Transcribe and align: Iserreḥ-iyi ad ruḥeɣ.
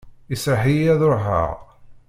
Iserreḥ-iyi 0.33 0.87
ad 0.93 1.01
ruḥeɣ. 1.11 1.49